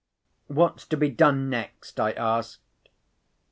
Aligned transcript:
"What's 0.47 0.87
to 0.87 0.97
be 0.97 1.11
done 1.11 1.47
next?" 1.47 1.99
I 1.99 2.13
asked. 2.13 2.87